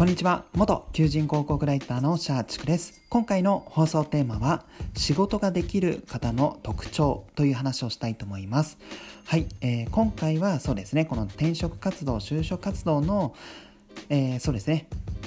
[0.00, 0.46] こんにちは。
[0.54, 3.02] 元求人広告ライターのシャーチクです。
[3.10, 4.64] 今回の放送テーマは
[4.96, 8.78] 仕事ができる方の特徴という話をしたいと思います。
[9.26, 11.04] はい、えー、今回はそうですね。
[11.04, 13.34] この転職活動就職活動の、
[14.08, 14.86] えー、そうですね。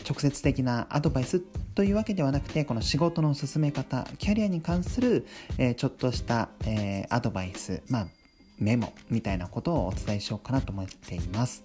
[0.10, 1.40] 直接的なアドバイス
[1.76, 5.28] というわけではなくてこの仕事の進め方キャリアに関する、
[5.60, 7.84] えー、ちょっとした、えアドバイス。
[7.90, 8.23] まあ
[8.60, 11.64] メモみたいなことをお伝えしようかなと思っています。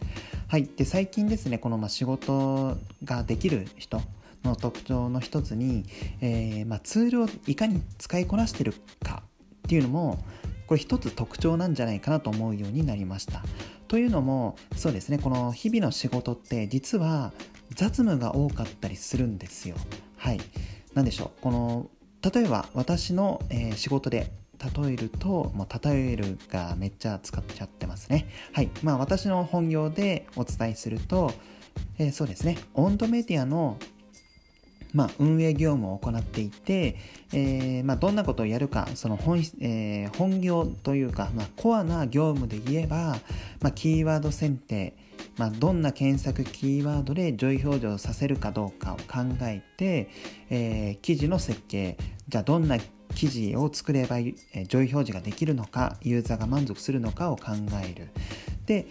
[0.49, 4.01] はい、で最近ですねこのま仕事ができる人
[4.45, 5.85] の特徴の一つに、
[6.21, 9.23] えー、まツールをいかに使いこなしてるか
[9.67, 10.25] っていうのも
[10.67, 13.43] これ一つ特徴なんじゃないかなと思うようになりました。
[13.89, 17.33] というのもそうですねこの日々の仕事って実は
[17.75, 19.77] 雑務が多かったりするんですよ。
[20.17, 20.41] はい。
[20.95, 21.91] 何でしょうこの
[22.23, 24.33] 例えば私の、えー、仕事で
[24.83, 28.29] 例えると、もう例えるがめっちゃ使っちゃってますね。
[28.53, 28.71] はい。
[28.83, 31.33] まあ私の本業でお伝えすると、
[31.99, 33.79] えー、そうですね、温度メディアの
[34.95, 36.97] まあ、運営業務を行っていて、
[37.33, 43.19] えーまあ、どんなことをやるかその本,、えー、本業というか、まあ、コアな業務で言えば、
[43.61, 44.95] まあ、キーワード選定、
[45.37, 50.09] まあ、どんな検索キーワードで上位表示をさせるかどうかを考えて、
[50.49, 51.99] えー、記事の設計
[52.29, 52.79] じゃあどんな
[53.15, 58.11] 記事を作れば上位表示ができるのかユーザーが満足するのかを考える。
[58.67, 58.87] で、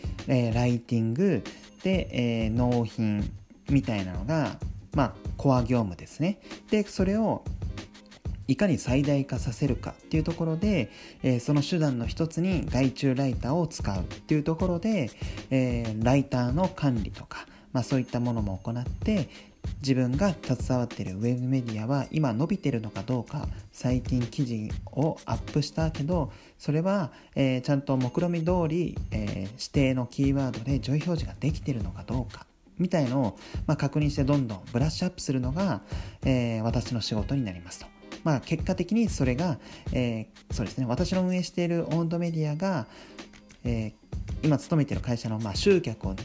[0.53, 1.43] ライティング
[1.83, 3.31] で、納品
[3.69, 4.57] みたいなのが
[4.93, 6.39] まあコア業務ですね。
[6.71, 7.43] でそれを
[8.47, 10.89] いかに最大化させるかっていうところで、
[11.21, 15.11] えー、その手段の一つに外注ライターを使うっていうところで、
[15.49, 19.29] えー、ライターの管理とか、まあ、そういったものも行って
[19.81, 32.45] 自分が携わっているウェブメディアは今伸びてるのかどうか最近記事をアップしたけどそれは、えー、ちゃんと目論見通り、えー、指定のキーワードで上位表示ができてるのかどうか
[32.77, 35.81] みたいのを、まあ、確認してどんどんブラッシュアップするのが、
[36.23, 37.87] えー、私の仕事になりますと。
[38.23, 39.57] まあ、結果的にそれが、
[39.93, 42.87] えー、そうですね私の運営しているオンドメディアが、
[43.63, 46.15] えー、今勤めている会社の、まあ、集客を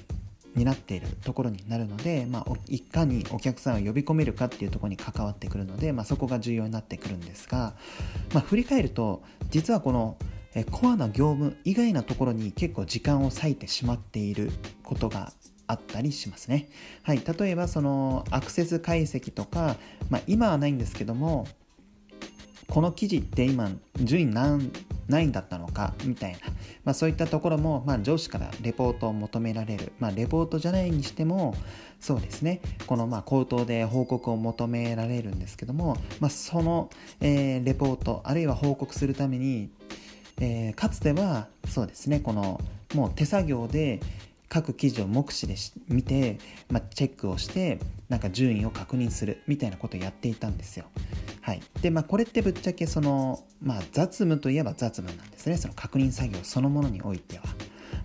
[0.54, 7.74] 担っているところになるので、まあ、いかにお客さんを呼び込めるかっていうところに関わってくるので、まあ、そこが重要になってくるんですが、
[8.34, 10.16] まあ、振り返ると実はこの
[10.70, 14.52] コアな業務以外なところに結構時間を割いてしまっている
[14.82, 15.32] ことが
[15.66, 16.68] あったりしますね。
[17.02, 19.76] はい、例えばそのアクセス解析とか、
[20.10, 21.46] まあ、今はないんですけども
[22.68, 24.70] この記事って今順位何
[25.08, 26.38] 何位だったのかみたいな、
[26.84, 31.54] まあ、そういったところも、まあ、上司からレポートを求められる、まあ、レポートじゃないにしても
[32.00, 32.60] そうですね。
[32.88, 39.70] このまあ口頭で報告を求められるんですけども、まあ、その、えー、レポートあるいは報告するために、
[40.40, 42.18] えー、かつてはそうですね。
[42.18, 42.60] この
[42.94, 44.00] もう手作業で
[44.48, 45.54] 各記事を目視で
[45.88, 50.86] 見て、まあ、チェックをしてなんか順位を確認するみたいなことをやっていたんですよ。
[51.42, 55.56] はい、でまあこれってぶっちゃけその、まあ、雑務といえば雑務なんですね。
[55.56, 57.44] その確認作業そのものにおいては。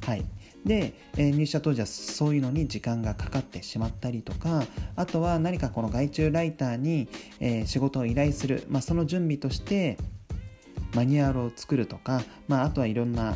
[0.06, 0.25] はい。
[0.66, 4.64] で、えー、入社当時はそういうのに時間がかかってしまったりとか
[4.98, 7.08] あとは何かこの外注ライターに、
[7.40, 9.98] えー、仕事を依頼する、まあ、その準備として
[10.94, 13.36] マニュアルを作るとか、まあ、あとはいろんな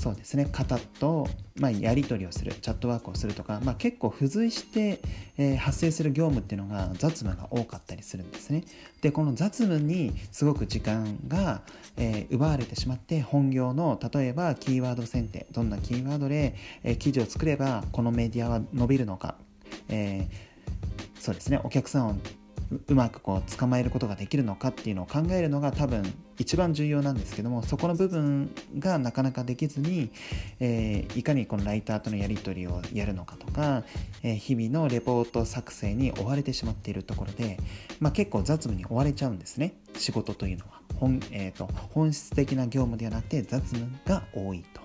[0.00, 0.46] そうですね。
[0.46, 4.98] 方と、まあ、やり取りをするチャットワークをするとか、まあ、結構付随して、
[5.36, 8.64] えー、発生する業務っていうのが雑務が多かったりするんですね。
[9.02, 11.60] でこの雑務にすごく時間が、
[11.98, 19.34] えー、奪われてしまって本業の例えばキーワード選定どんなキーワードで、えー、記事を作ればこのメディアは伸びるのか、
[19.90, 20.28] え
[21.18, 21.60] そうですね。
[21.62, 22.16] お客さんを
[22.88, 26.02] うまくこう捕まえることができるのかっていうのを考えるのが多分
[26.38, 30.10] 一番重要なんですけどもそこの部分がなかなかできずに、
[30.60, 33.82] えー、いかにこのライターとのやり取りをやるのかとか、
[34.22, 37.58] えー、日々のレポート作成に追われてしまっているところで、
[37.98, 39.74] まあ、結構雑務に追われちゃうんですね。
[39.96, 40.80] 仕事というのは。
[40.98, 44.80] 本,、えーと、と本質的な業務ではなくて雑務が多いと。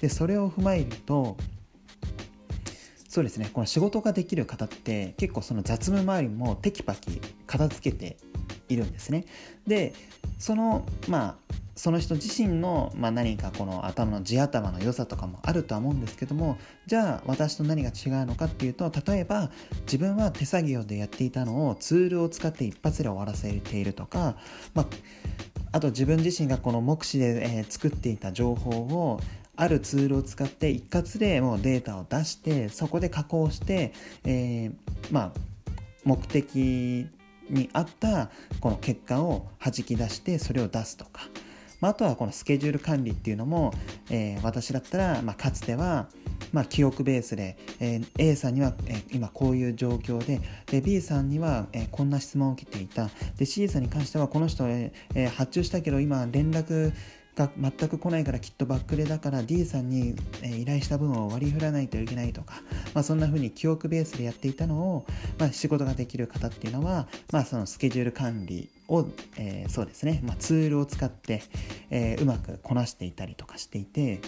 [0.00, 1.36] でそれを踏まえると
[3.14, 3.48] そうですね。
[3.52, 8.16] この仕事ができる方って結構その雑務周りもテキパキ片付けて
[8.68, 9.24] いるんですね。
[9.68, 9.94] で
[10.40, 19.52] そのまあその人自身の、まあ、何かこの頭の地頭の良さとかもあるとは思うんですけどもじゃあ私と何が違うのかっていうと例えば
[19.82, 24.36] 自分は手作業でやっていたのをツールを使って一発で終わらせているとか、
[24.74, 24.86] まあ、
[25.70, 29.20] あと自分自身がこの目視で、えー、作っていた情報を
[29.56, 33.92] あるツールを使って一括でもうデータを出してそこで加工して、
[34.24, 34.72] えー、
[35.10, 35.32] まあ
[36.04, 37.08] 目的
[37.48, 38.30] に合った
[38.60, 41.22] この結果を弾き出してそれを出すとか、
[41.80, 43.72] まあ、あとはこのスケジュール管理っていうのも、
[44.10, 46.08] えー、私だったら、まあ、かつては
[46.54, 53.10] まあ、記憶ベースで、えー、A さんには、えー、今こういう状況でで B さんには、えー、こんな質問を受けていた。
[53.36, 56.92] で C さんに関してはこの人、えー、発注したけど今連絡
[57.36, 62.62] が全く来ないからきっとバックレだから D さんに、依頼した分を割り振らないといけないとか、
[62.94, 65.06] まあ、そんな風に記憶ベースでやっていたのを、
[65.38, 71.42] まあ、仕事ができる方っていうのは、まあ、そのスケジュール管理を、えー、そうですね、ま、ツールを使って、
[71.90, 74.20] えー、うまくこなしていたりとかしていて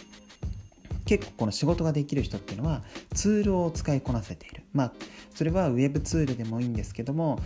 [1.04, 2.82] 結構この仕事ができる人っていうのは
[3.14, 4.64] ツールを使いこなせている。
[4.72, 4.92] まあ
[5.34, 7.38] それはウェブツールでもいいんですけども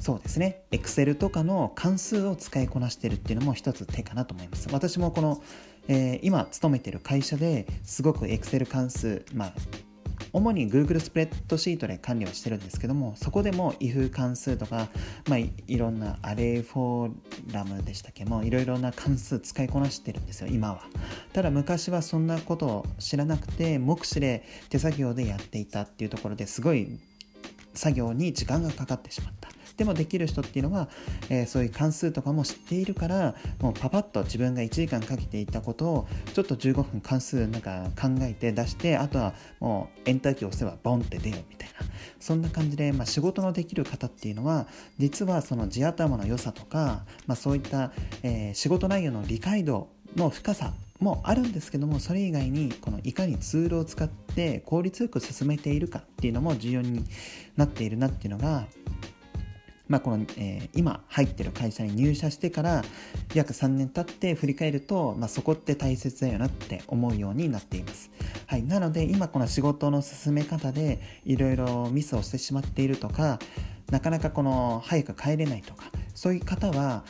[0.00, 0.64] そうですね。
[0.70, 4.68] Excel とかの関数を使いこなしてるっていうのも一つ手かなと思います。
[4.70, 5.42] 私もこの、
[5.88, 9.54] えー、今勤めてる会社ですごく Excel 関数まあ
[10.32, 14.88] 主に Google スプレッドシートで管理はしてるんですけどもそこでも if 関数とか、
[15.28, 18.24] まあ、いろんなアレイフォーラムでしたっけ？
[18.24, 20.82] もういろいろな関数使いこなしてるんですよ今は。
[21.32, 26.98] ただ昔はそんなことを知らなくて目視で手作業でやっていたっていうところですごい
[27.74, 29.48] 作業に時間がかかってしまった。
[29.76, 30.88] でもできる人っていうのは、
[31.28, 41.74] えー、そういう関数とかも知っているからもうパパッと自分が1時間かけていたことをちょっと15分関数なんか考えて出してあとはもうエンターキーを押せばボンって出ようみたいな。
[42.20, 44.66] そんな感じで、まあ、仕事のできる方っていうのは
[44.98, 47.92] 実はその地頭の良さとか、まあ、そういった、
[48.22, 57.04] えー、仕事内容の理解度の深さもあるんですけどもそれ以外にこのいかにツールを使って効率よく進めているかっていうのも重要に
[57.56, 58.64] なっているなっていうのが
[59.86, 62.82] まあ、この、えー、今入ってる会社に入社してから
[63.34, 68.10] 約3年経って振り返ると、まあ、そこって大切だよなって思うようになっています。
[68.46, 73.38] はい、なので今この仕事の進め方でいろいろミスをしてしまっているとか
[73.90, 77.04] なかなかこの早く帰れないとかそういう方は、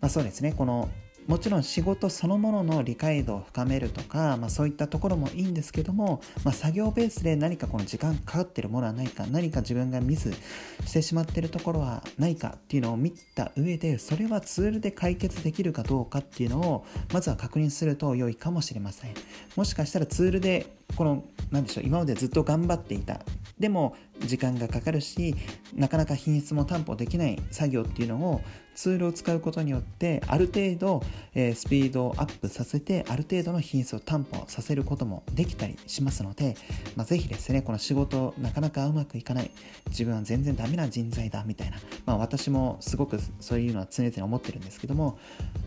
[0.00, 0.90] まあ、そうですねこの
[1.26, 19.14] もちろん仕事そのものの理解度を深めるとか、まあ、そういったところもいいんですけども、まあ、作業ベースで何かこの時間かかってるものはないか何か自分がミスしてしまってるところはないかっていうのを見た上でそれはツールで解決できるかどうかっていうのをまずは確認すると良いかもしれません。
[19.56, 20.66] もしかしたらツールで
[20.96, 23.20] この何でしょう今までずっと頑張っていた。
[23.58, 25.36] でも時間がかかるし
[25.74, 28.40] なかなか品質も担保できない作業っていうのを
[28.74, 31.02] ツールを使うことによってある程度、
[31.34, 36.56] えー、スピードをアップさせてある程度の品質を担保させることもできたりしますので、
[36.96, 39.50] まあ、ぜひですねこの仕事なかなかうまくいかない。
[39.88, 41.76] 自分は全然ダメな人材だみたいな、
[42.06, 45.18] まあ、私もすごくそういうのは常々思ってるんですけども、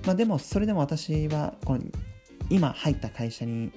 [0.06, 1.84] まあ、でもそれでも私はこの
[2.50, 3.72] 今入った会社に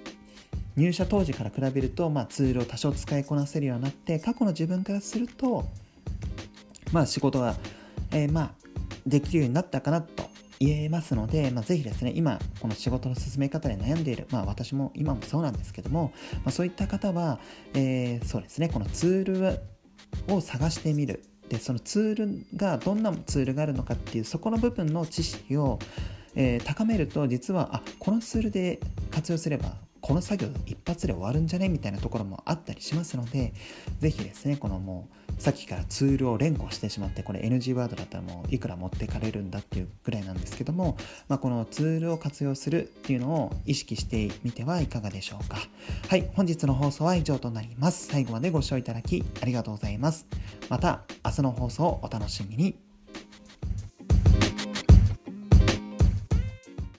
[0.76, 5.64] 入社当時から比べると、まあ、ツールを多少使いこなせるようになって過去の自分からすると、
[6.92, 7.56] まあ、仕事が、
[8.12, 8.50] えー、まあ
[9.06, 10.30] できるようになったかなと
[10.60, 17.40] 言えますので、まあ、ぜひですね今この仕事の進め方で悩んでいる、まあ、私も今もそうなんですけども、まあ、そういった方は、
[17.74, 19.58] えー、そうですねこのツー
[20.28, 21.24] ルを探してみる。
[21.48, 25.80] でそのツールがどんなツールがあるのかっていうそこの部分の知識を、
[26.36, 28.78] えー、高めると実はあこのツールで
[29.10, 31.68] 活用すればこの作業一発で終わるんじゃね？
[31.68, 33.52] みたいなところもあったりしますので
[34.00, 40.96] 是非ですねこのもうさっきからツールを連呼してしまってこれ NG ワードだったらもういくら持ってかれるんだっていうぐらいなんですけども、
[41.28, 45.58] まあ、このツールを活用するっていうのを意識してみてはいかがでしょうか。
[46.08, 48.08] はい本日の放送は以上となります。
[48.08, 50.26] 最後までご視聴いただきありがとうございます。
[50.68, 52.89] また明日の放送をお楽しみに。